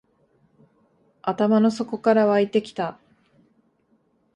[1.21, 2.97] 頭の底から湧いてきた